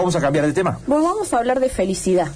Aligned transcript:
Vamos 0.00 0.16
a 0.16 0.20
cambiar 0.20 0.46
de 0.46 0.52
tema. 0.52 0.78
Bueno, 0.86 1.04
vamos 1.04 1.32
a 1.32 1.38
hablar 1.38 1.60
de 1.60 1.68
felicidad. 1.68 2.28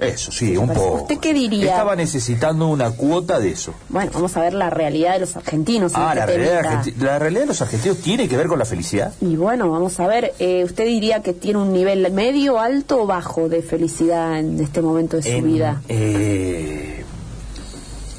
Eso, 0.00 0.32
sí, 0.32 0.56
un 0.56 0.68
poco. 0.68 1.02
¿Usted 1.02 1.18
qué 1.18 1.32
diría? 1.32 1.70
Estaba 1.70 1.94
necesitando 1.94 2.66
una 2.66 2.90
cuota 2.90 3.38
de 3.38 3.50
eso. 3.50 3.72
Bueno, 3.88 4.10
vamos 4.12 4.36
a 4.36 4.40
ver 4.40 4.52
la 4.52 4.68
realidad 4.68 5.12
de 5.14 5.20
los 5.20 5.36
argentinos. 5.36 5.94
en 5.94 6.00
Ah, 6.00 6.14
la 6.16 6.26
realidad, 6.26 6.64
argenti- 6.64 6.96
la 6.98 7.18
realidad 7.20 7.42
de 7.42 7.46
los 7.46 7.62
argentinos 7.62 7.98
tiene 7.98 8.28
que 8.28 8.36
ver 8.36 8.48
con 8.48 8.58
la 8.58 8.64
felicidad. 8.64 9.12
Y 9.20 9.36
bueno, 9.36 9.70
vamos 9.70 10.00
a 10.00 10.08
ver, 10.08 10.34
eh, 10.40 10.64
¿usted 10.64 10.84
diría 10.86 11.22
que 11.22 11.32
tiene 11.32 11.60
un 11.60 11.72
nivel 11.72 12.10
medio, 12.12 12.58
alto 12.58 13.02
o 13.02 13.06
bajo 13.06 13.48
de 13.48 13.62
felicidad 13.62 14.36
en 14.40 14.58
este 14.60 14.82
momento 14.82 15.16
de 15.16 15.22
su 15.22 15.28
En, 15.28 15.44
vida? 15.44 15.80
eh, 15.88 16.93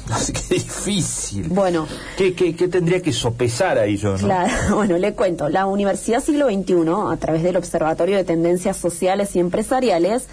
qué 0.32 0.54
difícil. 0.54 1.48
Bueno. 1.48 1.86
¿Qué, 2.16 2.34
qué, 2.34 2.54
qué 2.54 2.68
tendría 2.68 3.00
que 3.00 3.12
sopesar 3.12 3.78
ahí 3.78 3.96
yo? 3.96 4.12
¿no? 4.12 4.18
Claro, 4.18 4.52
bueno, 4.76 4.98
le 4.98 5.14
cuento. 5.14 5.48
La 5.48 5.66
Universidad 5.66 6.22
Siglo 6.22 6.46
XXI, 6.46 6.74
a 7.12 7.16
través 7.16 7.42
del 7.42 7.56
Observatorio 7.56 8.16
de 8.16 8.24
Tendencias 8.24 8.76
Sociales 8.76 9.34
y 9.36 9.40
Empresariales, 9.40 10.26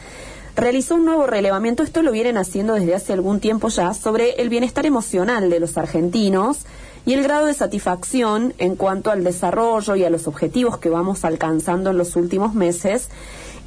realizó 0.55 0.95
un 0.95 1.05
nuevo 1.05 1.25
relevamiento, 1.25 1.83
esto 1.83 2.01
lo 2.01 2.11
vienen 2.11 2.37
haciendo 2.37 2.73
desde 2.73 2.95
hace 2.95 3.13
algún 3.13 3.39
tiempo 3.39 3.69
ya, 3.69 3.93
sobre 3.93 4.41
el 4.41 4.49
bienestar 4.49 4.85
emocional 4.85 5.49
de 5.49 5.59
los 5.59 5.77
argentinos 5.77 6.59
y 7.05 7.13
el 7.13 7.23
grado 7.23 7.47
de 7.47 7.53
satisfacción 7.53 8.53
en 8.59 8.75
cuanto 8.75 9.11
al 9.11 9.23
desarrollo 9.23 9.95
y 9.95 10.03
a 10.03 10.09
los 10.09 10.27
objetivos 10.27 10.77
que 10.77 10.89
vamos 10.89 11.25
alcanzando 11.25 11.89
en 11.89 11.97
los 11.97 12.15
últimos 12.15 12.53
meses. 12.53 13.09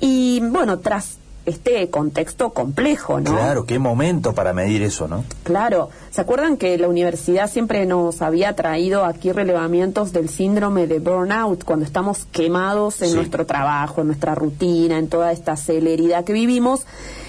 Y 0.00 0.40
bueno, 0.40 0.78
tras 0.78 1.18
este 1.46 1.88
contexto 1.90 2.50
complejo, 2.50 3.20
¿no? 3.20 3.32
Claro, 3.32 3.64
qué 3.64 3.78
momento 3.78 4.32
para 4.34 4.52
medir 4.52 4.82
eso, 4.82 5.08
¿no? 5.08 5.24
Claro, 5.44 5.90
¿se 6.10 6.20
acuerdan 6.20 6.56
que 6.56 6.76
la 6.76 6.88
universidad 6.88 7.48
siempre 7.48 7.86
nos 7.86 8.20
había 8.20 8.54
traído 8.56 9.04
aquí 9.04 9.32
relevamientos 9.32 10.12
del 10.12 10.28
síndrome 10.28 10.86
de 10.86 10.98
burnout 10.98 11.64
cuando 11.64 11.84
estamos 11.84 12.26
quemados 12.32 13.00
en 13.02 13.10
Sí. 13.10 13.14
nuestro 13.14 13.46
trabajo, 13.46 14.00
en 14.00 14.08
nuestra 14.08 14.34
rutina, 14.34 14.98
en 14.98 15.08
toda 15.08 15.32
esta 15.32 15.56
celeridad 15.56 16.24
que 16.24 16.32
vivimos? 16.32 16.84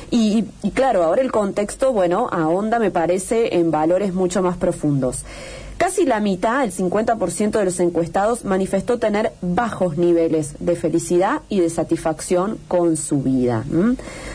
Y, 0.10 0.46
y 0.64 0.72
claro, 0.72 1.04
ahora 1.04 1.22
el 1.22 1.32
contexto, 1.32 1.92
bueno, 1.94 2.30
ahonda 2.32 2.80
me 2.80 2.92
parece 2.92 3.58
en 3.58 3.72
valores 3.72 4.14
mucho 4.14 4.42
más 4.42 4.58
profundos. 4.58 5.26
Casi 5.78 6.06
la 6.06 6.20
mitad, 6.20 6.64
el 6.64 6.72
50% 6.74 7.52
de 7.52 7.66
los 7.66 7.80
encuestados 7.80 8.44
manifestó 8.46 8.98
tener 8.98 9.32
bajos 9.42 9.96
niveles 9.98 10.56
de 10.60 10.76
felicidad 10.76 11.42
y 11.50 11.60
de 11.60 11.70
satisfacción 11.70 12.58
con 12.68 12.98
su 12.98 13.22
vida. 13.22 13.64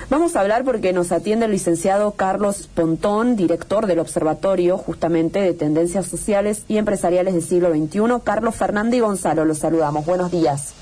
Vamos 0.08 0.36
a 0.36 0.40
hablar 0.40 0.62
porque 0.64 0.92
nos 0.92 1.10
atiende 1.10 1.46
el 1.46 1.52
licenciado 1.52 2.12
Carlos 2.12 2.68
Pontón, 2.72 3.34
director 3.34 3.86
del 3.86 3.98
Observatorio 3.98 4.78
justamente 4.78 5.40
de 5.40 5.52
Tendencias 5.52 6.06
Sociales 6.06 6.62
y 6.68 6.76
Empresariales 6.78 7.34
del 7.34 7.42
siglo 7.42 7.70
XXI. 7.74 8.20
Carlos 8.22 8.54
Fernández 8.54 8.98
y 8.98 9.00
Gonzalo, 9.00 9.44
los 9.44 9.58
saludamos. 9.58 10.06
Buenos 10.06 10.30
días. 10.30 10.74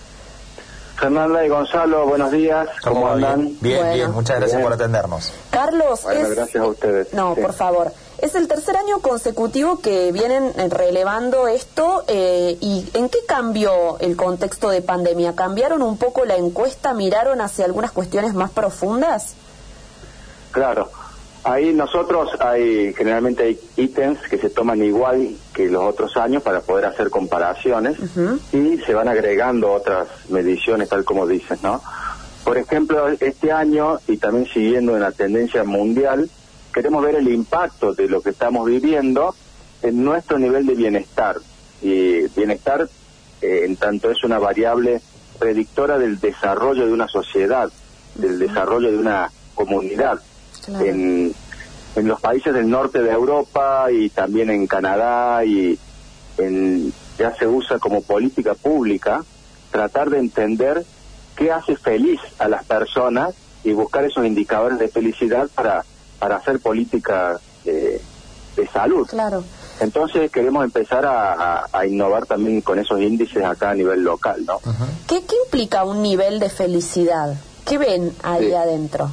Fernanda 0.98 1.42
y 1.46 1.48
Gonzalo, 1.48 2.06
buenos 2.06 2.30
días. 2.30 2.68
¿Cómo, 2.84 3.08
andan? 3.08 3.40
Bien, 3.40 3.58
bien, 3.62 3.76
Bueno. 3.78 3.94
bien. 3.94 4.10
Muchas 4.12 4.36
gracias 4.36 4.58
Bien. 4.58 4.64
por 4.64 4.72
atendernos. 4.74 5.32
Carlos, 5.48 6.02
Bueno, 6.02 6.20
es... 6.20 6.30
gracias 6.36 6.62
a 6.62 6.66
ustedes. 6.66 7.14
No, 7.14 7.34
Sí. 7.34 7.40
por 7.40 7.54
favor. 7.54 7.92
Es 8.22 8.34
el 8.34 8.48
tercer 8.48 8.76
año 8.76 8.98
consecutivo 9.00 9.80
que 9.80 10.12
vienen 10.12 10.52
eh, 10.56 10.68
relevando 10.68 11.48
esto 11.48 12.04
eh, 12.06 12.58
y 12.60 12.86
¿en 12.92 13.08
qué 13.08 13.18
cambió 13.26 13.98
el 13.98 14.14
contexto 14.14 14.68
de 14.68 14.82
pandemia? 14.82 15.34
¿Cambiaron 15.34 15.80
un 15.80 15.96
poco 15.96 16.26
la 16.26 16.36
encuesta? 16.36 16.92
¿Miraron 16.92 17.40
hacia 17.40 17.64
algunas 17.64 17.92
cuestiones 17.92 18.34
más 18.34 18.50
profundas? 18.50 19.34
Claro. 20.50 20.90
Ahí 21.44 21.72
nosotros 21.72 22.28
hay 22.38 22.92
generalmente 22.92 23.44
hay 23.44 23.60
ítems 23.76 24.20
que 24.28 24.36
se 24.36 24.50
toman 24.50 24.82
igual 24.82 25.36
que 25.54 25.70
los 25.70 25.82
otros 25.82 26.14
años 26.18 26.42
para 26.42 26.60
poder 26.60 26.84
hacer 26.84 27.08
comparaciones 27.08 27.96
y 28.52 28.76
se 28.76 28.92
van 28.92 29.08
agregando 29.08 29.72
otras 29.72 30.06
mediciones 30.28 30.90
tal 30.90 31.02
como 31.02 31.26
dices, 31.26 31.62
¿no? 31.62 31.80
Por 32.44 32.58
ejemplo, 32.58 33.08
este 33.08 33.52
año 33.52 34.00
y 34.06 34.18
también 34.18 34.46
siguiendo 34.52 34.94
en 34.94 35.00
la 35.00 35.12
tendencia 35.12 35.64
mundial, 35.64 36.28
queremos 36.72 37.02
ver 37.02 37.16
el 37.16 37.28
impacto 37.28 37.94
de 37.94 38.08
lo 38.08 38.20
que 38.20 38.30
estamos 38.30 38.66
viviendo 38.66 39.34
en 39.82 40.04
nuestro 40.04 40.38
nivel 40.38 40.66
de 40.66 40.74
bienestar. 40.74 41.36
Y 41.82 42.26
bienestar, 42.28 42.88
eh, 43.40 43.62
en 43.64 43.76
tanto 43.76 44.10
es 44.10 44.22
una 44.24 44.38
variable 44.38 45.00
predictora 45.38 45.98
del 45.98 46.20
desarrollo 46.20 46.86
de 46.86 46.92
una 46.92 47.08
sociedad, 47.08 47.70
del 48.14 48.38
desarrollo 48.38 48.90
de 48.90 48.98
una 48.98 49.30
comunidad. 49.54 50.20
Claro. 50.64 50.84
En, 50.84 51.34
en 51.96 52.08
los 52.08 52.20
países 52.20 52.52
del 52.54 52.68
norte 52.68 53.02
de 53.02 53.10
Europa 53.10 53.86
y 53.90 54.10
también 54.10 54.50
en 54.50 54.66
Canadá 54.66 55.44
y 55.44 55.78
en, 56.38 56.92
ya 57.18 57.34
se 57.34 57.46
usa 57.46 57.78
como 57.78 58.02
política 58.02 58.54
pública 58.54 59.24
tratar 59.70 60.10
de 60.10 60.18
entender 60.18 60.84
qué 61.36 61.52
hace 61.52 61.76
feliz 61.76 62.20
a 62.38 62.48
las 62.48 62.64
personas 62.64 63.34
y 63.64 63.72
buscar 63.72 64.04
esos 64.04 64.26
indicadores 64.26 64.78
de 64.78 64.88
felicidad 64.88 65.48
para, 65.54 65.84
para 66.20 66.36
hacer 66.36 66.60
política 66.60 67.34
eh, 67.64 68.00
de 68.56 68.66
salud. 68.68 69.06
Claro. 69.08 69.42
Entonces 69.80 70.30
queremos 70.30 70.62
empezar 70.64 71.04
a, 71.06 71.32
a- 71.32 71.66
a 71.72 71.86
innovar 71.86 72.26
también 72.26 72.60
con 72.60 72.78
esos 72.78 73.00
índices 73.00 73.42
acá 73.44 73.70
a 73.70 73.74
nivel 73.74 74.02
local, 74.02 74.44
¿no? 74.46 74.60
¿Qué, 75.08 75.24
qué 75.24 75.34
implica 75.46 75.82
un 75.84 76.02
nivel 76.02 76.38
de 76.38 76.50
felicidad? 76.50 77.36
¿Qué 77.66 77.78
ven 77.78 78.12
ahí 78.22 78.48
Sí. 78.48 78.54
adentro? 78.54 79.10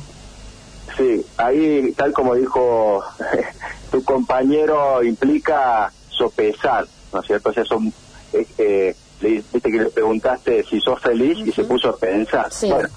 Sí, 0.97 1.25
ahí, 1.37 1.91
tal 1.93 2.11
como 2.11 2.35
dijo 2.35 3.01
tu 3.91 4.03
compañero, 4.03 5.01
implica 5.03 5.91
sopesar, 6.09 6.85
¿no 7.13 7.21
es 7.21 7.27
cierto? 7.27 7.49
O 7.51 7.53
sea, 7.53 7.63
son, 7.65 7.87
eh, 8.33 8.47
eh, 8.57 8.95
le, 9.21 9.29
viste 9.53 9.61
que 9.71 9.77
le 9.79 9.89
preguntaste 9.91 10.63
si 10.69 10.79
sos 10.81 10.99
feliz 11.01 11.37
y 11.45 11.51
se 11.51 11.63
puso 11.63 11.89
a 11.89 11.97
pensar. 11.97 12.51
Sí. 12.51 12.69
Bueno, 12.71 12.89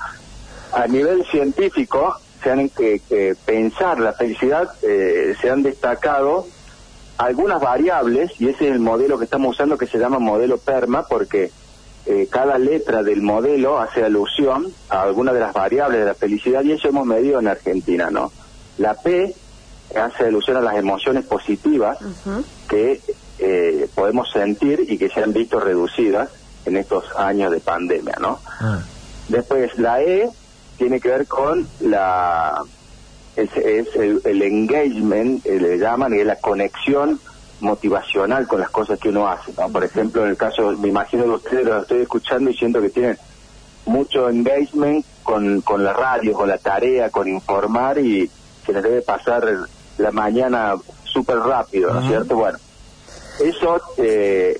a 0.72 0.86
nivel 0.86 1.24
científico, 1.30 2.16
se 2.42 2.50
han 2.50 2.68
que, 2.70 3.00
que 3.00 3.34
pensar 3.44 4.00
la 4.00 4.12
felicidad, 4.12 4.70
eh, 4.82 5.34
se 5.40 5.50
han 5.50 5.62
destacado 5.62 6.46
algunas 7.18 7.60
variables, 7.60 8.32
y 8.40 8.48
ese 8.48 8.68
es 8.68 8.72
el 8.72 8.80
modelo 8.80 9.18
que 9.18 9.24
estamos 9.24 9.50
usando 9.50 9.76
que 9.76 9.86
se 9.86 9.98
llama 9.98 10.18
modelo 10.18 10.58
PERMA, 10.58 11.06
porque 11.06 11.50
eh, 12.06 12.28
cada 12.30 12.58
letra 12.58 13.02
del 13.02 13.20
modelo 13.20 13.78
hace 13.78 14.02
alusión 14.02 14.72
a 14.88 15.02
alguna 15.02 15.32
de 15.32 15.40
las 15.40 15.52
variables 15.52 16.00
de 16.00 16.06
la 16.06 16.14
felicidad, 16.14 16.62
y 16.64 16.72
eso 16.72 16.88
hemos 16.88 17.06
medido 17.06 17.38
en 17.38 17.48
Argentina, 17.48 18.10
¿no? 18.10 18.32
La 18.78 18.94
P 18.94 19.34
hace 19.94 20.24
alusión 20.24 20.56
a 20.56 20.60
las 20.60 20.76
emociones 20.76 21.24
positivas 21.26 21.98
que 22.68 23.00
eh, 23.38 23.88
podemos 23.94 24.30
sentir 24.32 24.86
y 24.88 24.96
que 24.96 25.10
se 25.10 25.22
han 25.22 25.32
visto 25.32 25.60
reducidas 25.60 26.30
en 26.64 26.76
estos 26.76 27.04
años 27.16 27.50
de 27.50 27.60
pandemia, 27.60 28.16
¿no? 28.20 28.38
Después, 29.28 29.78
la 29.78 30.00
E 30.02 30.30
tiene 30.80 30.98
que 30.98 31.10
ver 31.10 31.26
con 31.26 31.68
la 31.80 32.62
es, 33.36 33.54
es 33.54 33.94
el, 33.96 34.22
el 34.24 34.42
engagement, 34.42 35.44
eh, 35.44 35.60
le 35.60 35.76
llaman, 35.76 36.14
y 36.14 36.20
es 36.20 36.26
la 36.26 36.36
conexión 36.36 37.20
motivacional 37.60 38.48
con 38.48 38.60
las 38.60 38.70
cosas 38.70 38.98
que 38.98 39.10
uno 39.10 39.28
hace. 39.28 39.52
¿no? 39.58 39.68
Por 39.68 39.84
ejemplo, 39.84 40.24
en 40.24 40.30
el 40.30 40.36
caso, 40.38 40.72
me 40.78 40.88
imagino 40.88 41.24
que 41.24 41.30
ustedes 41.30 41.66
lo 41.66 41.82
estoy 41.82 42.00
escuchando 42.00 42.48
y 42.48 42.54
siento 42.54 42.80
que 42.80 42.88
tienen 42.88 43.18
mucho 43.84 44.30
engagement 44.30 45.04
con, 45.22 45.60
con 45.60 45.84
la 45.84 45.92
radio, 45.92 46.32
con 46.32 46.48
la 46.48 46.56
tarea, 46.56 47.10
con 47.10 47.28
informar 47.28 47.98
y 47.98 48.30
se 48.64 48.72
les 48.72 48.82
debe 48.82 49.02
pasar 49.02 49.46
la 49.98 50.10
mañana 50.12 50.76
súper 51.04 51.36
rápido, 51.40 51.92
¿no 51.92 52.00
es 52.00 52.06
cierto? 52.06 52.36
Bueno, 52.36 52.58
eso 53.38 53.82
eh, 53.98 54.58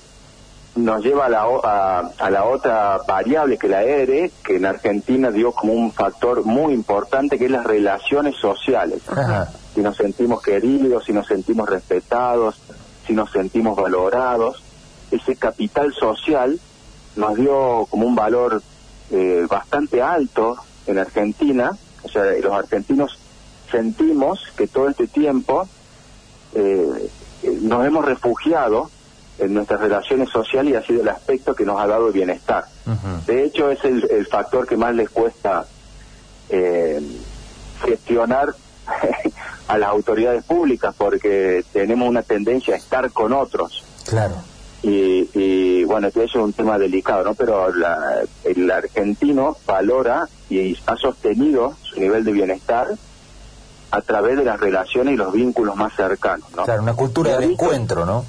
nos 0.83 1.03
lleva 1.03 1.25
a 1.25 1.29
la, 1.29 1.43
a, 1.63 1.99
a 2.17 2.29
la 2.29 2.45
otra 2.45 2.99
variable 3.07 3.57
que 3.57 3.67
la 3.67 3.83
ERE, 3.83 4.31
que 4.43 4.57
en 4.57 4.65
Argentina 4.65 5.31
dio 5.31 5.51
como 5.51 5.73
un 5.73 5.91
factor 5.91 6.45
muy 6.45 6.73
importante, 6.73 7.37
que 7.37 7.45
es 7.45 7.51
las 7.51 7.65
relaciones 7.65 8.35
sociales. 8.35 9.01
Ajá. 9.09 9.49
Si 9.73 9.81
nos 9.81 9.95
sentimos 9.95 10.41
queridos, 10.41 11.05
si 11.05 11.13
nos 11.13 11.27
sentimos 11.27 11.69
respetados, 11.69 12.59
si 13.05 13.13
nos 13.13 13.31
sentimos 13.31 13.75
valorados. 13.75 14.63
Ese 15.11 15.35
capital 15.35 15.93
social 15.93 16.59
nos 17.15 17.35
dio 17.35 17.85
como 17.89 18.07
un 18.07 18.15
valor 18.15 18.61
eh, 19.11 19.45
bastante 19.49 20.01
alto 20.01 20.57
en 20.87 20.97
Argentina. 20.97 21.77
O 22.03 22.09
sea, 22.09 22.23
los 22.41 22.53
argentinos 22.53 23.19
sentimos 23.69 24.45
que 24.55 24.67
todo 24.67 24.89
este 24.89 25.07
tiempo 25.07 25.67
eh, 26.53 27.09
eh, 27.43 27.59
nos 27.61 27.85
hemos 27.85 28.05
refugiado 28.05 28.89
en 29.41 29.53
nuestras 29.53 29.81
relaciones 29.81 30.29
sociales 30.29 30.73
y 30.73 30.75
ha 30.75 30.83
sido 30.85 31.01
el 31.01 31.09
aspecto 31.09 31.53
que 31.53 31.65
nos 31.65 31.79
ha 31.81 31.87
dado 31.87 32.11
bienestar. 32.11 32.65
Ujú. 32.85 33.25
De 33.25 33.43
hecho, 33.45 33.69
es 33.71 33.83
el, 33.83 34.07
el 34.09 34.27
factor 34.27 34.67
que 34.67 34.77
más 34.77 34.93
les 34.95 35.09
cuesta 35.09 35.65
eh, 36.49 37.01
gestionar 37.83 38.47
a 39.67 39.77
las 39.77 39.89
autoridades 39.89 40.43
públicas 40.45 40.93
porque 40.97 41.63
tenemos 41.73 42.07
una 42.07 42.23
tendencia 42.23 42.75
a 42.75 42.77
estar 42.77 43.11
con 43.11 43.33
otros. 43.33 43.83
Claro. 44.07 44.35
Y, 44.83 45.29
y, 45.33 45.83
bueno, 45.83 46.07
eso 46.07 46.21
es 46.23 46.35
un 46.35 46.53
tema 46.53 46.77
delicado, 46.77 47.23
¿no? 47.23 47.35
Pero 47.35 47.71
la- 47.73 48.23
el 48.43 48.69
argentino 48.71 49.55
valora 49.67 50.27
y 50.49 50.75
ha 50.87 50.95
sostenido 50.95 51.75
su 51.83 51.99
nivel 51.99 52.23
de 52.23 52.31
bienestar 52.31 52.87
a 53.91 54.01
través 54.01 54.37
de 54.37 54.45
las 54.45 54.59
relaciones 54.59 55.13
y 55.13 55.17
los 55.17 55.31
vínculos 55.33 55.75
más 55.75 55.93
cercanos, 55.95 56.49
¿no? 56.55 56.63
Claro, 56.63 56.81
una 56.81 56.93
cultura 56.95 57.31
del 57.37 57.49
visto- 57.49 57.65
encuentro, 57.65 58.05
¿no? 58.05 58.25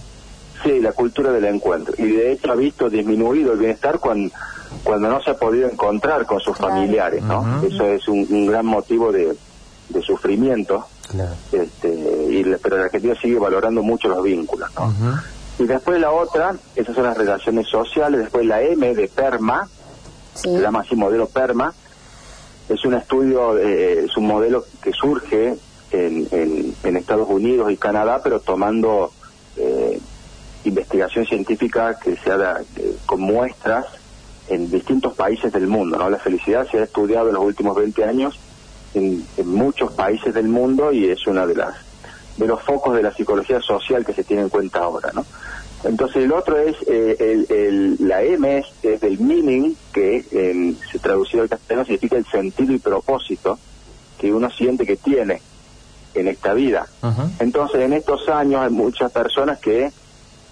Sí, 0.63 0.81
la 0.81 0.93
cultura 0.93 1.33
del 1.33 1.45
encuentro. 1.47 1.95
Y 1.99 2.13
de 2.13 2.33
hecho 2.33 2.53
ha 2.53 2.55
visto 2.55 2.89
disminuido 2.89 3.53
el 3.53 3.59
bienestar 3.59 3.99
cuando, 3.99 4.33
cuando 4.85 5.09
no 5.09 5.21
se 5.23 5.31
ha 5.31 5.37
podido 5.37 5.69
encontrar 5.69 6.25
con 6.27 6.39
sus 6.41 6.57
familiares, 6.57 7.23
¿no? 7.23 7.63
Eso 7.67 7.85
es 7.87 8.07
un, 8.09 8.27
un 8.31 8.47
gran 8.47 8.65
motivo 8.67 9.11
de, 9.11 9.35
de 9.89 10.03
sufrimiento, 10.03 10.87
Claro. 11.11 11.33
este, 11.51 11.89
y, 12.31 12.45
pero 12.63 12.77
la 12.79 12.85
Argentina 12.85 13.15
sigue 13.21 13.39
valorando 13.39 13.83
mucho 13.83 14.09
los 14.09 14.23
vínculos, 14.23 14.71
¿no? 14.77 14.95
Y 15.59 15.65
después 15.65 16.01
la 16.01 16.11
otra, 16.13 16.55
esas 16.77 16.95
son 16.95 17.05
las 17.05 17.17
relaciones 17.17 17.69
sociales, 17.69 18.21
después 18.21 18.47
la 18.47 18.63
M 18.63 18.95
de 18.95 19.09
PERMA, 19.09 19.69
Sí. 20.35 20.49
se 20.49 20.61
llama 20.63 20.81
así 20.81 20.97
modelo 20.97 21.27
PERMA, 21.29 21.75
es 22.69 22.85
un 22.87 22.95
estudio, 22.95 23.59
eh, 23.59 24.05
es 24.07 24.17
un 24.17 24.27
modelo 24.27 24.65
que 24.83 24.91
surge 24.93 25.57
en, 25.91 26.27
en- 26.31 26.75
en 26.85 26.97
Estados 26.97 27.29
Unidos 27.29 27.71
y 27.71 27.77
Canadá, 27.77 28.21
pero 28.25 28.41
tomando 28.41 29.13
investigación 31.03 31.27
científica 31.27 31.99
que 32.03 32.17
se 32.17 32.31
haga 32.31 32.61
eh, 32.77 32.97
con 33.07 33.21
muestras 33.21 33.87
en 34.49 34.71
distintos 34.71 35.15
países 35.15 35.53
del 35.53 35.67
mundo. 35.67 35.97
¿no? 35.99 36.09
La 36.11 36.19
felicidad 36.19 36.67
se 36.71 36.79
ha 36.79 36.85
estudiado 36.85 37.29
en 37.29 37.35
los 37.35 37.45
últimos 37.45 37.75
20 37.77 38.05
años 38.05 38.39
en, 38.95 39.25
en 39.37 39.49
muchos 39.49 39.93
países 39.93 40.33
del 40.35 40.49
mundo 40.49 40.93
y 40.93 41.09
es 41.11 41.27
una 41.27 41.47
de 41.47 41.55
las 41.55 41.75
de 42.37 42.47
los 42.47 42.63
focos 42.63 42.95
de 42.97 43.03
la 43.03 43.13
psicología 43.13 43.61
social 43.61 44.07
que 44.07 44.15
se 44.15 44.25
tiene 44.25 44.43
en 44.43 44.49
cuenta 44.49 44.79
ahora, 44.81 45.11
¿no? 45.13 45.25
Entonces 45.85 46.25
el 46.25 46.33
otro 46.33 46.57
es 46.59 46.75
eh, 46.87 47.17
el, 47.21 47.47
el- 47.51 47.97
la 48.09 48.23
M 48.23 48.59
es, 48.59 48.67
es 48.83 49.01
del 49.03 49.19
meaning 49.21 49.75
que 49.93 50.25
en, 50.31 50.79
se 50.91 50.99
traducido 50.99 51.43
al 51.43 51.49
castellano 51.51 51.85
significa 51.85 52.17
el 52.17 52.25
sentido 52.27 52.73
y 52.73 52.79
propósito 52.79 53.59
que 54.19 54.33
uno 54.33 54.51
siente 54.51 54.87
que 54.87 54.97
tiene 54.97 55.43
en 56.15 56.29
esta 56.29 56.55
vida. 56.55 56.87
Entonces 57.41 57.83
en 57.83 57.93
estos 57.93 58.27
años 58.29 58.63
hay 58.63 58.71
muchas 58.71 59.11
personas 59.13 59.59
que 59.61 59.91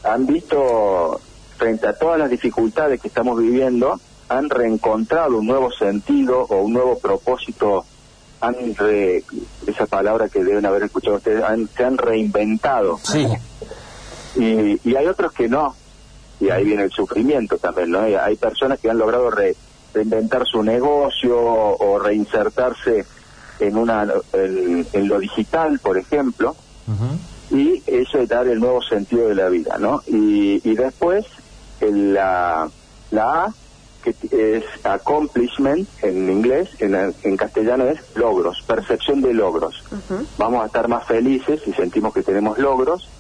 han 0.05 0.27
visto 0.27 1.21
frente 1.57 1.89
a 1.89 1.93
todas 1.95 2.19
las 2.19 2.31
dificultades 2.31 3.01
que 3.01 3.09
estamos 3.09 3.39
viviendo 3.39 4.01
han 4.29 4.49
reencontrado 4.49 5.39
un 5.39 5.47
nuevo 5.47 5.71
sentido 5.73 6.47
o 6.49 6.57
un 6.63 6.73
nuevo 6.73 6.99
propósito 6.99 7.85
han 8.41 8.75
re- 8.77 9.23
esa 9.67 9.87
palabra 9.87 10.29
que 10.29 10.43
deben 10.43 10.65
haber 10.65 10.85
escuchado 10.85 11.17
ustedes 11.17 11.43
han, 11.45 11.69
se 11.77 11.85
han 11.85 11.99
reinventado 11.99 12.97
Sí. 13.03 13.27
y, 14.37 14.89
y 14.89 14.97
hay 14.97 15.07
otros 15.07 15.33
que 15.33 15.49
no. 15.49 15.75
Y 16.39 16.49
ahí 16.49 16.65
viene 16.65 16.85
el 16.85 16.91
sufrimiento 16.91 17.59
también, 17.59 17.91
¿no? 17.91 18.09
Y 18.09 18.15
hay 18.15 18.37
personas 18.37 18.79
que 18.81 18.89
han 18.89 18.97
logrado 18.97 19.31
re- 19.31 19.57
reinventar 19.93 20.47
su 20.47 20.63
negocio 20.63 21.37
o 21.39 21.99
reinsertarse 21.99 23.05
en, 23.59 23.77
una, 23.77 24.07
en, 24.33 24.87
en 24.91 25.09
lo 25.09 25.19
digital, 25.19 25.79
por 25.83 25.99
ejemplo, 25.99 26.57
Ujú. 26.87 27.19
Y 27.51 27.83
eso 27.87 28.19
es 28.19 28.29
dar 28.29 28.47
el 28.49 28.61
nuevo 28.61 28.81
sentido 28.83 29.29
de 29.29 29.35
la 29.35 29.49
vida, 29.49 29.77
¿no? 29.79 30.03
Y, 30.07 30.61
y 30.69 30.75
después 30.77 31.25
el- 31.81 32.15
la, 32.15 32.69
la 33.11 33.23
A, 33.45 33.55
que 34.03 34.15
es 34.31 34.65
accomplishment 34.85 35.89
en 36.03 36.31
inglés, 36.31 36.69
en, 36.79 36.95
en 36.95 37.37
castellano 37.37 37.85
es 37.87 37.99
logros, 38.15 38.57
percepción 38.67 39.21
de 39.21 39.35
logros 39.35 39.75
vamos 40.39 40.63
a 40.63 40.67
estar 40.67 40.89
más 40.89 41.07
felices 41.07 41.61
si 41.65 41.73
sentimos 41.75 42.15
que 42.15 42.23
tenemos 42.23 42.59
logros 42.59 43.11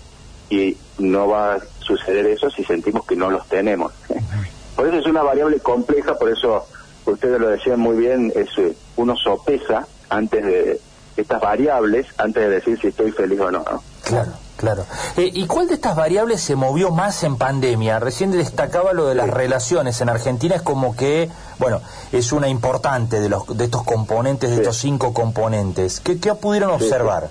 y 0.49 0.77
no 0.99 1.29
va 1.29 1.55
a 1.55 1.59
suceder 1.81 2.27
eso 2.29 2.49
si 2.51 2.65
sentimos 2.65 3.05
que 3.07 3.17
no 3.17 3.31
los 3.31 3.47
tenemos. 3.49 3.93
Por 4.77 4.89
eso 4.89 4.99
es 4.99 5.07
una 5.07 5.23
variable 5.23 5.61
compleja, 5.61 6.15
por 6.15 6.31
eso 6.31 6.65
ustedes 7.05 7.39
lo 7.39 7.51
decían 7.51 7.79
muy 7.79 7.97
bien, 7.99 8.33
es 8.35 8.49
eh, 8.57 8.75
uno 8.97 9.15
sopesa 9.17 9.87
antes 10.09 10.43
de 10.43 10.81
estas 11.17 11.39
variables, 11.43 12.07
antes 12.17 12.43
de 12.45 12.49
decir 12.51 12.79
si 12.81 12.89
estoy 12.89 13.13
feliz 13.13 13.39
o 13.41 13.51
no. 13.51 13.59
¿no? 13.59 13.83
Claro, 14.11 14.33
claro. 14.57 14.85
Eh, 15.17 15.31
¿Y 15.33 15.47
cuál 15.47 15.69
de 15.69 15.75
estas 15.75 15.97
variables 15.97 16.41
se 16.41 16.57
movió 16.57 16.91
más 16.91 17.23
en 17.25 17.37
pandemia? 17.37 17.99
Recién 17.99 18.31
destacaba 18.33 18.93
lo 18.93 19.07
de 19.07 19.15
las 19.15 19.31
relaciones. 19.31 20.01
En 20.01 20.09
Argentina 20.09 20.55
es 20.57 20.63
como 20.63 20.95
que, 20.97 21.31
bueno, 21.59 21.81
es 22.13 22.33
una 22.33 22.49
importante 22.49 23.21
de, 23.21 23.29
los, 23.29 23.47
de 23.57 23.65
estos 23.65 23.83
componentes, 23.85 24.51
de 24.51 24.57
Sí. 24.57 24.63
estos 24.63 24.77
cinco 24.79 25.13
componentes. 25.15 26.01
¿Qué, 26.01 26.19
qué 26.19 26.35
pudieron 26.35 26.79
sí. 26.79 26.85
observar? 26.85 27.31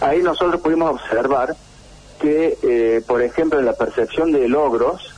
Ahí 0.00 0.22
nosotros 0.22 0.60
pudimos 0.60 0.90
observar 0.94 1.54
que, 2.20 2.58
eh, 2.62 3.02
por 3.06 3.22
ejemplo, 3.22 3.58
en 3.58 3.66
la 3.66 3.72
percepción 3.74 4.32
de 4.32 4.48
logros, 4.48 5.14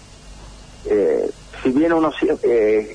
eh, 0.86 1.30
si 1.62 1.70
bien 1.70 1.92
uno, 1.92 2.12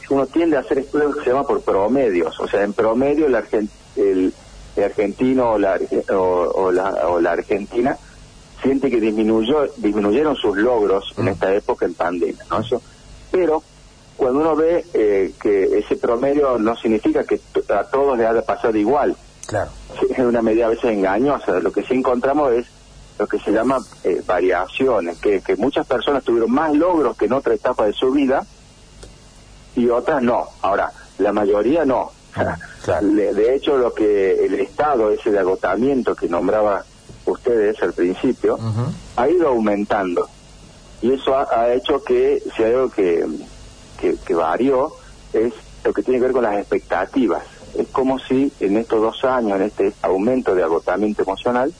uno 0.09 0.25
tiende 0.27 0.56
a 0.57 0.62
hacer 0.62 0.79
estudios 0.79 1.15
que 1.15 1.24
se 1.24 1.29
llama 1.31 1.44
por 1.45 1.62
promedios, 1.62 2.39
o 2.39 2.47
sea, 2.47 2.63
en 2.63 2.74
promedio 2.74 3.25
el, 3.25 3.35
argen- 3.35 3.69
el- 3.95 4.01
el 4.17 4.33
argentino 4.77 5.51
o 5.51 5.57
la, 5.57 5.79
o, 6.12 6.15
o 6.15 6.71
la, 6.71 6.89
o 7.07 7.19
la 7.19 7.31
argentina 7.31 7.97
siente 8.62 8.89
que 8.89 9.00
disminuyó, 9.00 9.68
disminuyeron 9.77 10.35
sus 10.35 10.56
logros 10.57 11.13
en 11.18 11.29
esta 11.29 11.53
época 11.53 11.85
en 11.85 11.95
pandemia, 11.95 12.45
¿no? 12.50 12.59
Eso, 12.59 12.81
pero 13.31 13.63
cuando 14.18 14.39
uno 14.39 14.56
ve 14.56 14.85
eh, 14.94 15.33
que 15.41 15.79
ese 15.79 15.95
promedio 15.95 16.59
no 16.59 16.75
significa 16.75 17.23
que 17.23 17.39
a 17.69 17.83
todos 17.85 18.18
les 18.18 18.27
haya 18.27 18.44
pasado 18.44 18.77
igual, 18.77 19.15
Claro. 19.51 19.69
Es 20.09 20.19
una 20.19 20.41
medida 20.41 20.68
a 20.68 20.69
veces 20.69 20.85
engañosa. 20.85 21.59
Lo 21.59 21.74
que 21.74 21.83
sí 21.83 21.94
encontramos 21.94 22.53
es 22.53 22.67
lo 23.19 23.27
que 23.27 23.38
se 23.39 23.51
llama 23.51 23.79
eh, 24.03 24.21
variaciones, 24.25 25.17
que, 25.17 25.41
que 25.41 25.57
muchas 25.57 25.85
personas 25.85 26.24
tuvieron 26.24 26.51
más 26.51 26.74
logros 26.74 27.17
que 27.17 27.25
en 27.25 27.33
otra 27.33 27.53
etapa 27.53 27.85
de 27.85 27.91
su 27.91 28.12
vida 28.12 28.45
y 29.75 29.89
otras 29.89 30.24
no. 30.24 30.47
Ahora, 30.62 30.91
la 31.17 31.33
mayoría 31.33 31.83
no. 31.83 32.12
Claro. 32.83 33.07
Le- 33.07 33.33
De 33.33 33.55
hecho, 33.55 33.77
lo 33.77 33.93
que 33.93 34.31
el 34.45 34.55
estado 34.61 35.11
ese 35.11 35.29
de 35.31 35.39
agotamiento 35.39 36.15
que 36.15 36.27
nombraba 36.27 36.83
ustedes 37.25 37.81
al 37.83 37.93
principio, 37.93 38.57
ha 39.17 39.29
ido 39.29 39.49
aumentando. 39.49 40.27
Y 41.01 41.13
eso 41.13 41.35
ha, 41.35 41.47
ha 41.51 41.73
hecho 41.73 42.01
que, 42.03 42.41
si 42.55 42.63
hay 42.63 42.73
algo 42.73 42.89
que, 42.89 43.23
que, 43.99 44.15
que 44.25 44.33
varió, 44.33 44.93
es 45.33 45.53
lo 45.83 45.93
que 45.93 46.03
tiene 46.03 46.19
que 46.19 46.25
ver 46.25 46.33
con 46.33 46.43
las 46.43 46.57
expectativas. 46.59 47.43
Es 47.77 47.87
como 47.89 48.17
si 48.19 48.51
en 48.59 48.77
estos 48.77 49.01
dos 49.01 49.23
años, 49.23 49.57
en 49.59 49.63
este 49.67 49.93
aumento 50.01 50.53
de 50.55 50.63
agotamiento 50.63 51.23
emocional, 51.23 51.71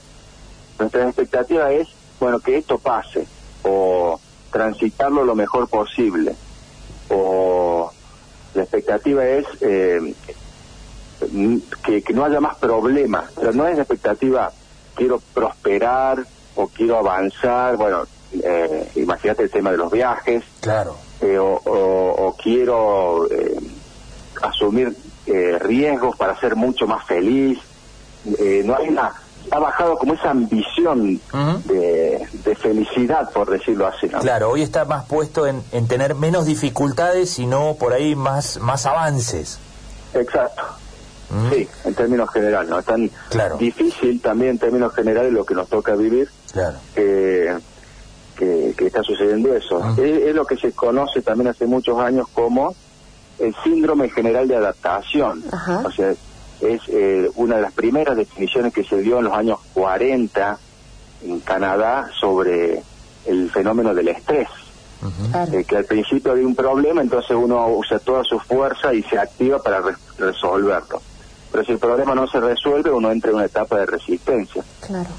nuestra 0.78 1.04
expectativa 1.04 1.70
es, 1.72 1.88
bueno, 2.20 2.38
que 2.40 2.56
esto 2.58 2.78
pase, 2.78 3.26
o 3.64 4.18
transitarlo 4.50 5.24
lo 5.24 5.34
mejor 5.34 5.68
posible, 5.68 6.34
o 7.10 7.90
la 8.54 8.62
expectativa 8.62 9.24
es 9.26 9.46
eh, 9.60 9.98
que, 11.84 12.02
que 12.02 12.12
no 12.12 12.24
haya 12.24 12.40
más 12.40 12.56
problemas, 12.56 13.30
pero 13.34 13.52
no 13.52 13.66
es 13.66 13.76
la 13.76 13.82
expectativa 13.82 14.50
quiero 14.94 15.20
prosperar 15.34 16.24
o 16.56 16.68
quiero 16.68 16.98
avanzar, 16.98 17.76
bueno, 17.76 18.02
eh, 18.32 18.90
imagínate 18.96 19.44
el 19.44 19.50
tema 19.50 19.70
de 19.70 19.76
los 19.78 19.90
viajes, 19.90 20.44
Claro. 20.60 20.96
eh, 21.20 21.38
o, 21.38 21.60
o- 21.64 22.26
o 22.28 22.36
quiero 22.36 23.26
eh, 23.30 23.56
asumir 24.42 24.96
eh, 25.26 25.58
riesgos 25.60 26.16
para 26.16 26.38
ser 26.40 26.56
mucho 26.56 26.86
más 26.86 27.06
feliz. 27.06 27.58
Eh, 28.38 28.62
no 28.64 28.76
hay 28.76 28.88
una, 28.88 29.12
ha 29.50 29.58
bajado 29.58 29.96
como 29.96 30.14
esa 30.14 30.30
ambición 30.30 31.20
de, 31.64 32.28
de 32.44 32.54
felicidad, 32.56 33.30
por 33.32 33.50
decirlo 33.50 33.86
así. 33.86 34.06
¿no? 34.08 34.20
Claro, 34.20 34.50
hoy 34.50 34.62
está 34.62 34.84
más 34.84 35.06
puesto 35.06 35.46
en, 35.46 35.62
en 35.72 35.88
tener 35.88 36.14
menos 36.14 36.44
dificultades 36.46 37.38
y 37.38 37.46
no 37.46 37.76
por 37.78 37.92
ahí 37.92 38.14
más, 38.14 38.58
más 38.58 38.86
avances. 38.86 39.58
Exacto. 40.14 40.62
Mm. 41.32 41.50
Sí, 41.50 41.68
en 41.84 41.94
términos 41.94 42.30
generales, 42.30 42.68
¿no? 42.70 42.78
Es 42.78 42.84
tan 42.84 43.10
Claro. 43.30 43.56
difícil 43.56 44.20
también 44.20 44.52
en 44.52 44.58
términos 44.58 44.94
generales 44.94 45.32
lo 45.32 45.44
que 45.44 45.54
nos 45.54 45.68
toca 45.68 45.94
vivir 45.96 46.28
Claro. 46.52 46.76
que, 46.94 47.56
que, 48.36 48.74
que 48.76 48.86
está 48.86 49.02
sucediendo 49.02 49.54
eso. 49.54 49.80
Ah. 49.82 49.94
Es, 49.96 50.22
es 50.28 50.34
lo 50.34 50.44
que 50.44 50.56
se 50.56 50.72
conoce 50.72 51.22
también 51.22 51.48
hace 51.48 51.66
muchos 51.66 51.98
años 51.98 52.26
como 52.34 52.74
el 53.38 53.54
síndrome 53.64 54.10
general 54.10 54.46
de 54.46 54.56
adaptación. 54.56 55.42
Ajá. 55.50 55.82
O 55.84 55.90
sea, 55.90 56.10
es 56.10 56.80
eh, 56.88 57.28
una 57.36 57.56
de 57.56 57.62
las 57.62 57.72
primeras 57.72 58.16
definiciones 58.16 58.72
que 58.72 58.84
se 58.84 58.98
dio 59.00 59.18
en 59.18 59.24
los 59.24 59.32
años 59.32 59.58
40 59.74 60.58
en 61.24 61.40
Canadá 61.40 62.08
sobre 62.20 62.82
el 63.26 63.50
fenómeno 63.50 63.94
del 63.94 64.08
estrés. 64.08 64.48
Eh, 65.52 65.64
que 65.66 65.76
al 65.78 65.84
principio 65.84 66.30
había 66.30 66.46
un 66.46 66.54
problema, 66.54 67.02
entonces 67.02 67.32
uno 67.36 67.66
usa 67.70 67.98
toda 67.98 68.22
su 68.22 68.38
fuerza 68.38 68.94
y 68.94 69.02
se 69.02 69.18
activa 69.18 69.58
para 69.58 69.80
re- 69.80 69.96
resolverlo. 70.16 71.02
Pero 71.52 71.64
si 71.64 71.72
el 71.72 71.78
problema 71.78 72.14
no 72.14 72.26
se 72.26 72.40
resuelve, 72.40 72.90
uno 72.90 73.12
entra 73.12 73.30
en 73.30 73.36
una 73.36 73.44
etapa 73.46 73.78
de 73.78 73.86
resistencia. 73.86 74.64
Claro. 74.86 75.10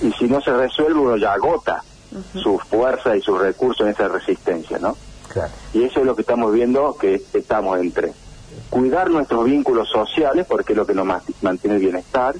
Y 0.00 0.12
si 0.12 0.24
no 0.26 0.40
se 0.40 0.52
resuelve, 0.52 0.98
uno 1.00 1.16
ya 1.16 1.32
agota 1.32 1.82
su 2.40 2.58
fuerza 2.58 3.16
y 3.16 3.20
sus 3.20 3.38
recursos 3.40 3.86
en 3.86 3.92
esa 3.92 4.08
resistencia, 4.08 4.78
¿no? 4.78 4.96
Claro. 5.28 5.50
Y 5.74 5.84
eso 5.84 6.00
es 6.00 6.06
lo 6.06 6.14
que 6.16 6.22
estamos 6.22 6.52
viendo, 6.52 6.96
que 6.96 7.20
estamos 7.34 7.78
entre 7.78 8.12
cuidar 8.68 9.10
nuestros 9.10 9.44
vínculos 9.44 9.88
sociales, 9.88 10.46
porque 10.48 10.72
es 10.72 10.76
lo 10.76 10.86
que 10.86 10.94
nos 10.94 11.06
ma- 11.06 11.22
mantiene 11.42 11.76
el 11.76 11.82
bienestar, 11.82 12.34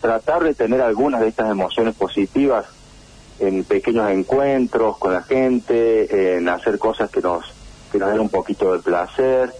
tratar 0.00 0.42
de 0.44 0.54
tener 0.54 0.80
algunas 0.80 1.20
de 1.20 1.28
estas 1.28 1.50
emociones 1.50 1.94
positivas 1.94 2.66
en 3.38 3.64
pequeños 3.64 4.10
encuentros 4.10 4.96
con 4.98 5.12
la 5.12 5.22
gente, 5.22 6.36
en 6.36 6.48
hacer 6.48 6.78
cosas 6.78 7.10
que 7.10 7.20
nos, 7.20 7.44
que 7.92 7.98
nos 7.98 8.10
den 8.10 8.20
un 8.20 8.28
poquito 8.30 8.72
de 8.72 8.78
placer, 8.80 9.52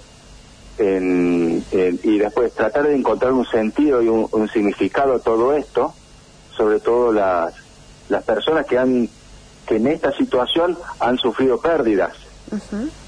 en- 0.78 1.64
en- 1.70 2.00
y 2.02 2.18
después 2.18 2.52
tratar 2.54 2.86
de 2.88 2.94
encontrar 2.94 3.32
un 3.32 3.46
sentido 3.46 4.02
y 4.02 4.08
un, 4.08 4.26
un 4.30 4.48
significado 4.48 5.14
a 5.14 5.18
todo 5.20 5.52
esto, 5.54 5.94
sobre 6.56 6.80
todo 6.80 7.12
las, 7.12 7.54
las 8.08 8.22
personas 8.24 8.66
que 8.66 8.78
han 8.78 9.08
que 9.66 9.76
en 9.76 9.88
esta 9.88 10.12
situación 10.12 10.78
han 11.00 11.18
sufrido 11.18 11.58
pérdidas. 11.60 12.12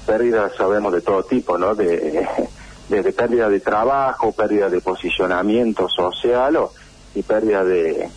Pérdidas 0.05 0.51
sabemos 0.57 0.91
de 0.91 0.99
todo 1.01 1.23
tipo, 1.23 1.57
¿no? 1.57 1.73
De, 1.73 2.27
desde 2.89 3.13
pérdida 3.13 3.47
de 3.47 3.61
trabajo, 3.61 4.33
pérdida 4.33 4.67
de 4.69 4.81
posicionamiento 4.81 5.87
social 5.87 6.57
o, 6.57 6.73
y 7.15 7.21
pérdida 7.23 7.63
de, 7.63 8.09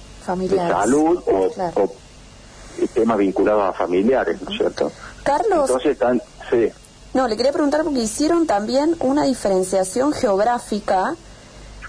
salud 0.68 1.22
o, 1.26 1.50
temas 2.88 3.18
vinculados 3.18 3.62
a 3.68 3.72
familiares, 3.72 4.40
¿no 4.42 4.50
es 4.50 4.56
cierto? 4.56 4.90
Carlos. 5.22 5.70
Entonces, 5.84 5.98
sí. 6.50 6.68
No, 7.14 7.28
le 7.28 7.36
quería 7.36 7.52
preguntar 7.52 7.84
porque 7.84 8.00
hicieron 8.00 8.46
también 8.46 8.96
una 9.00 9.24
diferenciación 9.24 10.12
geográfica 10.12 11.14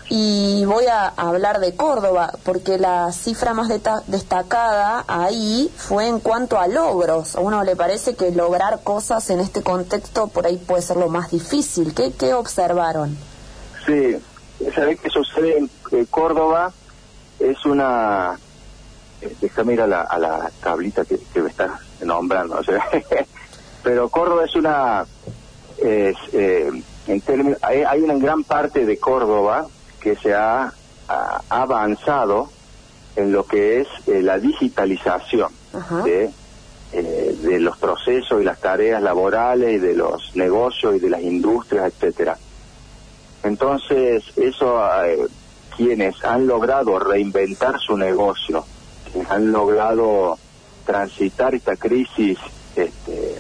y 0.10 0.66
voy 0.66 0.86
a 0.88 1.08
hablar 1.08 1.60
de 1.60 1.76
Córdoba, 1.76 2.34
porque 2.44 2.78
la 2.78 3.12
cifra 3.14 3.54
más 3.54 3.70
destacada 4.08 5.06
ahí 5.08 5.72
fue 5.76 6.08
en 6.08 6.20
cuanto 6.20 6.60
a 6.60 6.68
logros. 6.68 7.36
A 7.36 7.40
uno 7.40 7.64
le 7.64 7.76
parece 7.76 8.16
que 8.16 8.32
lograr 8.32 8.84
cosas 8.84 9.30
en 9.30 9.40
este 9.40 9.64
contexto 9.64 10.28
por 10.28 10.46
ahí 10.46 10.58
puede 10.58 10.82
ser 10.82 10.98
lo 10.98 11.08
más 11.08 11.32
difícil. 11.32 11.94
¿Qué, 11.94 12.12
qué 12.12 12.34
observaron? 12.34 13.18
Sí, 13.86 14.18
¿sabés 14.76 15.00
qué 15.00 15.10
sucede 15.10 15.58
en 15.58 16.06
Córdoba? 16.08 16.74
Es 17.40 17.66
una... 17.66 18.38
Eh, 19.22 19.36
déjame 19.40 19.74
ir 19.74 19.82
a 19.82 19.88
la, 19.88 20.02
a 20.02 20.20
la 20.20 20.52
tablita 20.62 21.06
que, 21.06 21.18
me 21.42 21.50
está 21.50 21.80
nombrando. 22.04 22.60
pero 23.84 24.10
Córdoba 24.10 24.46
es 24.46 24.56
una... 24.56 25.06
Eh, 25.78 26.14
en 27.06 27.22
términos, 27.22 27.60
hay 27.62 28.02
una 28.02 28.16
gran 28.16 28.44
parte 28.44 28.86
de 28.86 28.98
Córdoba 28.98 29.68
que 30.00 30.16
se 30.16 30.34
ha, 30.34 30.72
avanzado 31.50 32.50
en 33.16 33.32
lo 33.32 33.46
que 33.46 33.82
es 33.82 33.88
eh, 34.08 34.22
la 34.22 34.40
digitalización 34.40 35.52
de, 36.04 36.32
eh, 36.94 37.38
de 37.42 37.60
los 37.60 37.78
procesos 37.78 38.42
y 38.42 38.44
las 38.44 38.60
tareas 38.60 39.02
laborales 39.02 39.74
y 39.74 39.78
de 39.78 39.94
los 39.94 40.36
negocios 40.36 40.96
y 40.96 41.00
de 41.00 41.10
las 41.10 41.22
industrias, 41.22 41.94
etcétera. 41.94 42.38
Entonces, 43.44 44.24
eso 44.38 44.82
eh, 45.04 45.28
quienes 45.76 46.24
han 46.24 46.48
logrado 46.48 46.98
reinventar 46.98 47.80
su 47.80 47.98
negocio, 47.98 48.66
quienes 49.12 49.30
han 49.30 49.52
logrado 49.52 50.38
transitar 50.86 51.54
esta 51.54 51.76
crisis, 51.76 52.40
este, 52.76 53.36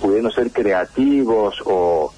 pudiendo 0.00 0.30
ser 0.30 0.50
creativos 0.50 1.56
o, 1.64 2.12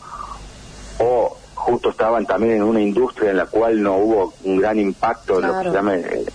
o 0.99 1.37
justo 1.55 1.91
estaban 1.91 2.27
también 2.27 2.57
en 2.57 2.63
una 2.63 2.81
industria 2.81 3.31
en 3.31 3.39
la 3.39 3.47
cual 3.47 3.83
no 3.83 3.97
hubo 3.97 4.35
un 4.45 4.59
gran 4.59 4.79
impacto 4.79 5.41
en 5.41 5.49
lo 5.49 5.59
que 5.59 5.69
se 5.69 5.75
llama 5.75 5.95
el, 5.95 6.29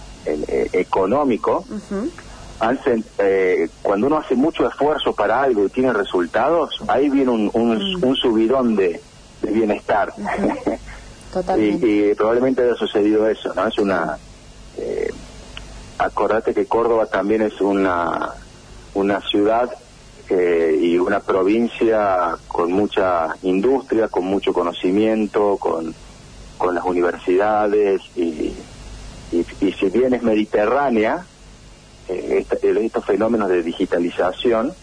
económico. 0.74 1.66
eh, 3.18 3.70
cuando 3.82 4.08
uno 4.08 4.18
hace 4.18 4.36
mucho 4.36 4.68
esfuerzo 4.68 5.14
para 5.14 5.42
algo 5.42 5.66
y 5.66 5.70
tiene 5.70 5.94
resultados, 5.94 6.82
ahí 6.88 7.10
viene 7.10 7.32
un, 7.32 7.50
un, 7.54 8.16
subidón 8.16 8.76
de, 8.76 9.02
bienestar. 9.42 10.14
y, 11.58 12.14
probablemente 12.14 12.64
haya 12.64 12.76
sucedido 12.76 13.28
eso, 13.28 13.54
¿no? 13.54 13.68
Es 13.68 13.78
una... 13.78 14.18
Eh, 14.78 15.12
acordate 15.98 16.54
que 16.54 16.66
Córdoba 16.66 17.06
también 17.06 17.42
es 17.42 17.60
una, 17.62 18.34
una 18.94 19.22
ciudad 19.22 19.70
y 20.32 20.98
una 20.98 21.20
provincia 21.20 22.38
con 22.48 22.72
mucha 22.72 23.36
industria, 23.44 24.08
con 24.08 24.26
mucho 24.26 24.54
conocimiento, 24.54 25.58
con, 25.58 25.94
con 26.58 26.76
las 26.76 26.86
universidades 26.86 28.02
y, 28.16 28.54
y, 29.32 29.72
si 29.74 29.90
bien 29.90 30.14
es 30.14 30.24
mediterránea, 30.24 31.26
eh, 32.08 32.46
estos 32.62 33.06
fenómenos 33.06 33.50
de 33.50 33.64
digitalización 33.64 34.74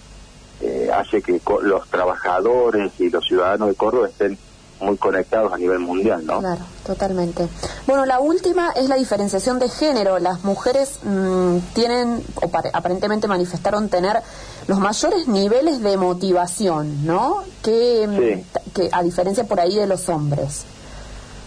eh, 0.60 0.90
hace 0.92 1.22
que 1.22 1.40
los 1.62 1.88
trabajadores 1.88 2.92
y 2.98 3.10
los 3.10 3.24
ciudadanos 3.24 3.68
de 3.68 3.74
Córdoba 3.74 4.08
estén 4.08 4.36
muy 4.80 4.96
conectados 4.96 5.52
a 5.52 5.58
nivel 5.58 5.78
mundial, 5.78 6.24
¿no? 6.24 6.40
Claro, 6.40 6.60
totalmente. 6.84 7.48
Bueno, 7.86 8.06
la 8.06 8.20
última 8.20 8.70
es 8.72 8.88
la 8.88 8.96
diferenciación 8.96 9.58
de 9.58 9.68
género. 9.68 10.18
Las 10.18 10.44
mujeres 10.44 11.00
mm, 11.02 11.58
tienen, 11.74 12.22
o 12.36 12.50
aparentemente 12.72 13.28
manifestaron 13.28 13.88
tener 13.88 14.20
los 14.66 14.78
mayores 14.78 15.26
niveles 15.28 15.80
de 15.82 15.96
motivación, 15.96 17.06
¿no? 17.06 17.44
Que, 17.62 18.06
mm, 18.06 18.72
que 18.72 18.88
a 18.92 19.02
diferencia 19.02 19.44
por 19.44 19.60
ahí 19.60 19.76
de 19.76 19.86
los 19.86 20.08
hombres. 20.08 20.64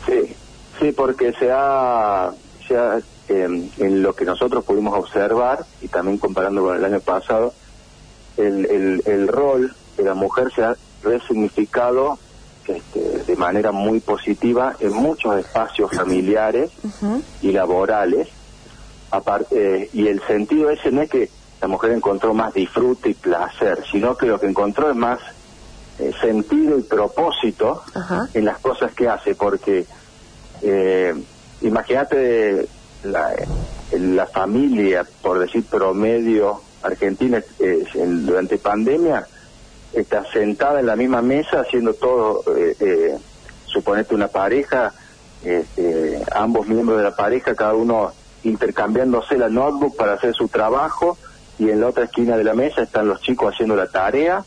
Sí, 0.05 0.35
sí, 0.79 0.91
porque 0.91 1.33
se 1.33 1.51
ha, 1.51 2.31
se 2.67 2.75
em, 3.29 3.69
en 3.77 4.01
lo 4.01 4.13
que 4.13 4.25
nosotros 4.25 4.63
pudimos 4.65 4.97
observar 4.97 5.65
y 5.81 5.87
también 5.87 6.17
comparando 6.17 6.63
con 6.63 6.75
el 6.75 6.83
año 6.83 6.99
pasado, 6.99 7.53
el, 8.37 8.65
el, 8.65 9.03
el 9.05 9.27
rol 9.27 9.73
de 9.97 10.03
la 10.03 10.13
mujer 10.13 10.51
se 10.53 10.63
ha 10.63 10.75
resignificado 11.03 12.17
este, 12.67 12.99
de 12.99 13.35
manera 13.35 13.71
muy 13.71 13.99
positiva 13.99 14.75
en 14.79 14.93
muchos 14.93 15.37
espacios 15.37 15.91
familiares 15.91 16.71
y 17.41 17.51
laborales. 17.51 18.27
Aparte, 19.11 19.89
y 19.93 20.07
el 20.07 20.21
sentido 20.25 20.69
ese 20.69 20.91
no 20.91 21.01
es 21.01 21.09
que 21.09 21.29
la 21.61 21.67
mujer 21.67 21.91
encontró 21.91 22.33
más 22.33 22.53
disfrute 22.53 23.09
y 23.09 23.13
placer, 23.13 23.83
sino 23.91 24.15
que 24.15 24.25
lo 24.25 24.39
que 24.39 24.47
encontró 24.47 24.89
es 24.89 24.95
más 24.95 25.19
eh, 25.99 26.11
sentido 26.19 26.79
y 26.79 26.81
propósito 26.81 27.83
en 28.33 28.45
las 28.45 28.57
cosas 28.59 28.93
que 28.93 29.07
hace, 29.07 29.35
porque 29.35 29.85
eh, 30.63 31.13
imagínate 31.61 32.67
la, 33.03 33.35
la, 33.91 34.25
familia, 34.25 35.05
por 35.21 35.37
decir 35.37 35.63
promedio 35.65 36.61
argentina, 36.81 37.43
eh, 37.59 37.83
durante 37.93 38.57
pandemia, 38.57 39.27
está 39.93 40.23
sentada 40.31 40.79
en 40.79 40.85
la 40.85 40.95
misma 40.95 41.21
mesa 41.21 41.61
haciendo 41.61 41.93
todo, 41.93 42.43
eh, 42.55 42.75
eh, 42.79 43.17
suponete 43.65 44.15
una 44.15 44.27
pareja, 44.27 44.93
este, 45.43 46.21
ambos 46.33 46.67
miembros 46.67 46.97
de 46.97 47.03
la 47.03 47.15
pareja, 47.15 47.55
cada 47.55 47.73
uno 47.73 48.11
intercambiándose 48.43 49.37
la 49.37 49.49
notebook 49.49 49.95
para 49.95 50.13
hacer 50.13 50.33
su 50.33 50.47
trabajo 50.47 51.17
y 51.59 51.69
en 51.69 51.81
la 51.81 51.87
otra 51.87 52.05
esquina 52.05 52.37
de 52.37 52.43
la 52.43 52.53
mesa 52.53 52.81
están 52.81 53.07
los 53.07 53.21
chicos 53.21 53.53
haciendo 53.53 53.75
la 53.75 53.87
tarea 53.87 54.43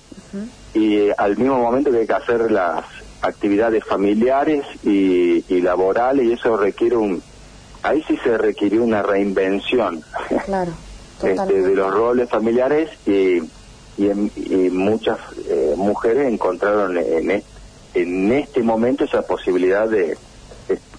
y 0.72 0.96
eh, 0.96 1.14
al 1.16 1.36
mismo 1.36 1.58
momento 1.58 1.90
que 1.90 1.98
hay 1.98 2.06
que 2.06 2.12
hacer 2.12 2.50
las 2.50 2.84
actividades 3.22 3.84
familiares 3.84 4.64
y, 4.82 5.42
laborales 5.60 6.26
y 6.26 6.32
eso 6.32 6.56
requiere 6.56 6.96
un 6.96 7.22
ahí 7.82 8.02
sí 8.06 8.18
se 8.22 8.36
requirió 8.36 8.82
una 8.82 9.02
reinvención. 9.02 10.02
Este, 11.22 11.62
de 11.62 11.74
los 11.76 11.94
roles 11.94 12.28
familiares 12.28 12.90
y 13.06 13.38
y, 13.96 14.08
muchas 14.70 15.18
eh, 15.48 15.74
mujeres 15.76 16.32
encontraron 16.32 16.98
en, 16.98 17.42
en 17.94 18.32
este 18.32 18.62
momento 18.62 19.04
esa 19.04 19.22
posibilidad 19.22 19.88
de, 19.88 20.16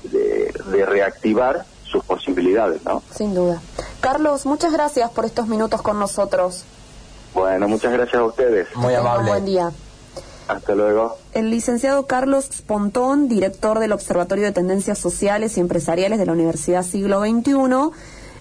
de, 0.03 0.85
reactivar 0.85 1.65
sus 1.83 2.03
posibilidades, 2.03 2.83
¿no? 2.83 3.01
Sin 3.13 3.33
duda. 3.33 3.61
Carlos, 4.01 4.45
muchas 4.45 4.71
gracias 4.71 5.09
por 5.11 5.25
estos 5.25 5.47
minutos 5.47 5.81
con 5.81 5.99
nosotros. 5.99 6.63
Bueno, 7.33 7.67
muchas 7.67 7.91
gracias 7.91 8.15
a 8.15 8.23
ustedes. 8.23 8.67
Muy 8.75 8.93
amable. 8.93 9.29
Buen 9.29 9.45
día. 9.45 9.71
Hasta 10.47 10.75
luego. 10.75 11.17
El 11.33 11.49
licenciado 11.49 12.05
Carlos 12.05 12.61
Pontón, 12.65 13.27
director 13.27 13.79
del 13.79 13.91
Observatorio 13.91 14.45
de 14.45 14.51
Tendencias 14.51 14.99
Sociales 14.99 15.57
y 15.57 15.59
Empresariales 15.59 16.19
de 16.19 16.25
la 16.27 16.33
Universidad 16.33 16.83
Siglo 16.83 17.21
XXI, 17.21 17.53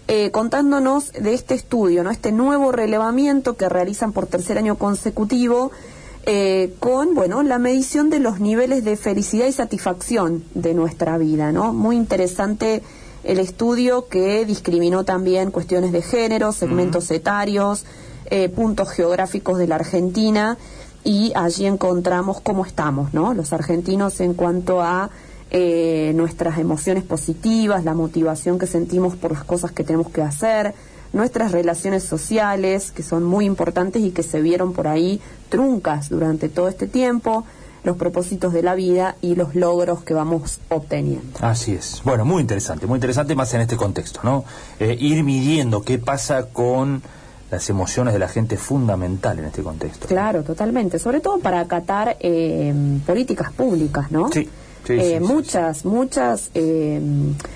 eh, 0.06 0.30
contándonos 0.30 1.12
de 1.12 1.32
este 1.32 1.54
estudio, 1.54 2.04
no 2.04 2.10
este 2.10 2.30
nuevo 2.30 2.72
relevamiento 2.72 3.56
que 3.56 3.68
realizan 3.68 4.12
por 4.12 4.26
tercer 4.26 4.58
año 4.58 4.76
consecutivo 4.76 5.72
eh, 6.26 6.74
con 6.78 7.14
bueno 7.14 7.42
la 7.42 7.58
medición 7.58 8.08
de 8.08 8.18
los 8.18 8.40
niveles 8.40 8.84
de 8.84 8.96
felicidad 8.96 9.46
y 9.46 9.52
satisfacción 9.52 10.44
de 10.54 10.72
nuestra 10.74 11.18
vida, 11.18 11.52
¿no? 11.52 11.72
Muy 11.72 11.96
interesante 11.96 12.82
el 13.24 13.38
estudio 13.38 14.08
que 14.08 14.44
discriminó 14.44 15.04
también 15.04 15.50
cuestiones 15.50 15.92
de 15.92 16.02
género, 16.02 16.52
segmentos 16.52 17.10
etarios, 17.10 17.84
eh, 18.26 18.48
puntos 18.48 18.90
geográficos 18.90 19.58
de 19.58 19.66
la 19.66 19.76
Argentina 19.76 20.58
y 21.02 21.32
allí 21.34 21.66
encontramos 21.66 22.40
cómo 22.40 22.64
estamos, 22.64 23.12
¿no? 23.12 23.34
Los 23.34 23.52
argentinos 23.52 24.20
en 24.20 24.34
cuanto 24.34 24.80
a 24.80 25.10
eh, 25.56 26.10
nuestras 26.16 26.58
emociones 26.58 27.04
positivas, 27.04 27.84
la 27.84 27.94
motivación 27.94 28.58
que 28.58 28.66
sentimos 28.66 29.14
por 29.14 29.30
las 29.30 29.44
cosas 29.44 29.70
que 29.70 29.84
tenemos 29.84 30.10
que 30.10 30.20
hacer, 30.20 30.74
nuestras 31.12 31.52
relaciones 31.52 32.02
sociales, 32.02 32.90
que 32.90 33.04
son 33.04 33.22
muy 33.22 33.44
importantes 33.44 34.02
y 34.02 34.10
que 34.10 34.24
se 34.24 34.42
vieron 34.42 34.72
por 34.72 34.88
ahí 34.88 35.20
truncas 35.50 36.08
durante 36.08 36.48
todo 36.48 36.66
este 36.66 36.88
tiempo, 36.88 37.44
los 37.84 37.96
propósitos 37.96 38.52
de 38.52 38.64
la 38.64 38.74
vida 38.74 39.14
y 39.22 39.36
los 39.36 39.54
logros 39.54 40.02
que 40.02 40.12
vamos 40.12 40.58
obteniendo. 40.70 41.38
Así 41.40 41.72
es. 41.72 42.02
Bueno, 42.04 42.24
muy 42.24 42.40
interesante, 42.40 42.88
muy 42.88 42.96
interesante 42.96 43.36
más 43.36 43.54
en 43.54 43.60
este 43.60 43.76
contexto, 43.76 44.22
¿no? 44.24 44.44
Eh, 44.80 44.96
ir 44.98 45.22
midiendo 45.22 45.82
qué 45.82 45.98
pasa 45.98 46.46
con 46.46 47.00
las 47.52 47.70
emociones 47.70 48.12
de 48.12 48.18
la 48.18 48.26
gente 48.26 48.56
fundamental 48.56 49.38
en 49.38 49.44
este 49.44 49.62
contexto. 49.62 50.08
Claro, 50.08 50.42
totalmente. 50.42 50.98
Sobre 50.98 51.20
todo 51.20 51.38
para 51.38 51.60
acatar 51.60 52.16
eh, 52.18 52.74
políticas 53.06 53.52
públicas, 53.52 54.10
¿no? 54.10 54.32
Sí. 54.32 54.48
Eh, 54.88 55.20
muchas, 55.20 55.84
muchas 55.84 56.50
eh, 56.54 57.00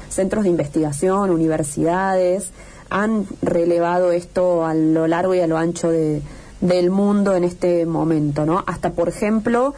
centros 0.09 0.45
de 0.45 0.51
investigación, 0.51 1.31
universidades 1.31 2.51
han 2.91 3.27
relevado 3.43 4.13
esto 4.13 4.65
a 4.65 4.75
lo 4.75 5.07
largo 5.07 5.35
y 5.35 5.41
a 5.41 5.47
lo 5.47 5.59
ancho 5.59 5.91
de, 5.91 6.23
del 6.61 6.91
mundo 6.91 7.37
en 7.37 7.45
este 7.45 7.87
momento, 7.87 8.47
¿no? 8.47 8.65
Hasta, 8.67 8.93
por 8.93 9.09
ejemplo, 9.09 9.75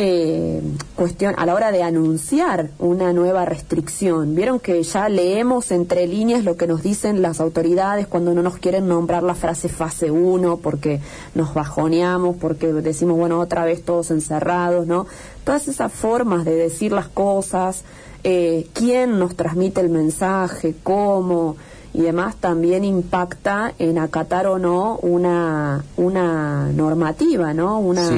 eh, 0.00 0.62
cuestión 0.94 1.34
a 1.38 1.44
la 1.44 1.54
hora 1.54 1.72
de 1.72 1.82
anunciar 1.82 2.70
una 2.78 3.12
nueva 3.12 3.44
restricción. 3.44 4.36
Vieron 4.36 4.60
que 4.60 4.80
ya 4.84 5.08
leemos 5.08 5.72
entre 5.72 6.06
líneas 6.06 6.44
lo 6.44 6.56
que 6.56 6.68
nos 6.68 6.84
dicen 6.84 7.20
las 7.20 7.40
autoridades 7.40 8.06
cuando 8.06 8.32
no 8.32 8.40
nos 8.44 8.58
quieren 8.58 8.86
nombrar 8.86 9.24
la 9.24 9.34
frase 9.34 9.68
fase 9.68 10.12
1 10.12 10.58
porque 10.58 11.00
nos 11.34 11.52
bajoneamos, 11.52 12.36
porque 12.36 12.72
decimos, 12.72 13.18
bueno, 13.18 13.40
otra 13.40 13.64
vez 13.64 13.82
todos 13.82 14.12
encerrados, 14.12 14.86
¿no? 14.86 15.08
Todas 15.42 15.66
esas 15.66 15.92
formas 15.92 16.44
de 16.44 16.54
decir 16.54 16.92
las 16.92 17.08
cosas, 17.08 17.82
eh, 18.22 18.68
quién 18.74 19.18
nos 19.18 19.34
transmite 19.34 19.80
el 19.80 19.88
mensaje, 19.88 20.76
cómo 20.80 21.56
y 21.92 22.02
demás 22.02 22.36
también 22.36 22.84
impacta 22.84 23.74
en 23.80 23.98
acatar 23.98 24.46
o 24.46 24.60
no 24.60 24.96
una, 24.98 25.84
una 25.96 26.68
normativa, 26.68 27.52
¿no? 27.52 27.80
Una, 27.80 28.08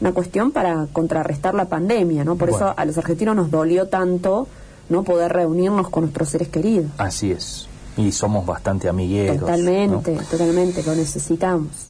una 0.00 0.12
cuestión 0.12 0.52
para 0.52 0.86
contrarrestar 0.92 1.54
la 1.54 1.66
pandemia, 1.66 2.24
¿no? 2.24 2.36
Por 2.36 2.50
eso 2.50 2.74
a 2.76 2.84
los 2.84 2.98
argentinos 2.98 3.34
nos 3.36 3.50
dolió 3.50 3.88
tanto 3.88 4.46
no 4.88 5.02
poder 5.02 5.32
reunirnos 5.32 5.88
con 5.88 6.04
nuestros 6.04 6.30
seres 6.30 6.48
queridos. 6.48 6.90
Así 6.98 7.32
es. 7.32 7.68
Y 7.96 8.12
somos 8.12 8.46
bastante 8.46 8.88
amigueros. 8.88 9.40
Totalmente, 9.40 10.16
totalmente, 10.30 10.82
lo 10.84 10.94
necesitamos. 10.94 11.86